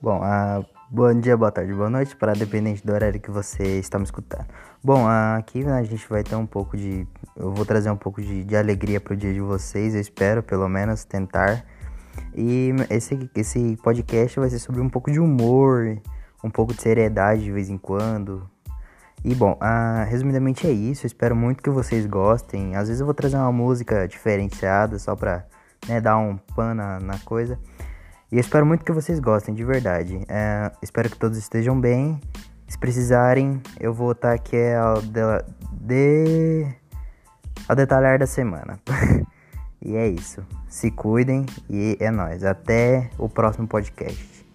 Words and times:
Bom, 0.00 0.20
uh, 0.20 0.64
bom 0.88 1.12
dia, 1.18 1.36
boa 1.36 1.50
tarde, 1.50 1.74
boa 1.74 1.90
noite, 1.90 2.14
para 2.14 2.32
dependente 2.32 2.86
do 2.86 2.92
horário 2.92 3.18
que 3.20 3.32
você 3.32 3.80
está 3.80 3.98
me 3.98 4.04
escutando. 4.04 4.46
Bom, 4.82 5.06
uh, 5.06 5.36
aqui 5.36 5.64
né, 5.64 5.72
a 5.72 5.82
gente 5.82 6.08
vai 6.08 6.22
ter 6.22 6.36
um 6.36 6.46
pouco 6.46 6.76
de. 6.76 7.04
Eu 7.34 7.52
vou 7.52 7.66
trazer 7.66 7.90
um 7.90 7.96
pouco 7.96 8.22
de, 8.22 8.44
de 8.44 8.56
alegria 8.56 9.00
pro 9.00 9.16
dia 9.16 9.34
de 9.34 9.40
vocês, 9.40 9.96
eu 9.96 10.00
espero 10.00 10.40
pelo 10.40 10.68
menos 10.68 11.02
tentar. 11.04 11.64
E 12.32 12.70
esse, 12.90 13.28
esse 13.34 13.76
podcast 13.82 14.38
vai 14.38 14.48
ser 14.48 14.60
sobre 14.60 14.80
um 14.80 14.88
pouco 14.88 15.10
de 15.10 15.18
humor, 15.18 16.00
um 16.44 16.50
pouco 16.50 16.72
de 16.72 16.80
seriedade 16.80 17.42
de 17.42 17.50
vez 17.50 17.68
em 17.68 17.76
quando. 17.76 18.48
E 19.24 19.34
bom, 19.34 19.58
uh, 19.60 20.08
resumidamente 20.08 20.64
é 20.64 20.70
isso. 20.70 21.06
Eu 21.06 21.08
espero 21.08 21.34
muito 21.34 21.60
que 21.60 21.70
vocês 21.70 22.06
gostem. 22.06 22.76
Às 22.76 22.86
vezes 22.86 23.00
eu 23.00 23.06
vou 23.06 23.14
trazer 23.14 23.36
uma 23.36 23.50
música 23.50 24.06
diferenciada 24.06 24.96
só 24.96 25.16
pra 25.16 25.44
né, 25.88 26.00
dar 26.00 26.18
um 26.18 26.36
pan 26.54 26.72
na, 26.74 27.00
na 27.00 27.18
coisa. 27.18 27.58
E 28.30 28.38
espero 28.38 28.66
muito 28.66 28.84
que 28.84 28.92
vocês 28.92 29.18
gostem, 29.20 29.54
de 29.54 29.64
verdade. 29.64 30.20
É, 30.28 30.70
espero 30.82 31.08
que 31.08 31.16
todos 31.16 31.38
estejam 31.38 31.80
bem. 31.80 32.20
Se 32.66 32.78
precisarem, 32.78 33.62
eu 33.80 33.94
vou 33.94 34.12
estar 34.12 34.34
aqui 34.34 34.56
ao, 34.74 35.00
de, 35.00 35.20
de, 35.72 36.66
ao 37.66 37.74
detalhar 37.74 38.18
da 38.18 38.26
semana. 38.26 38.78
e 39.80 39.96
é 39.96 40.06
isso. 40.06 40.46
Se 40.68 40.90
cuidem 40.90 41.46
e 41.70 41.96
é 41.98 42.10
nóis. 42.10 42.44
Até 42.44 43.10
o 43.16 43.30
próximo 43.30 43.66
podcast. 43.66 44.47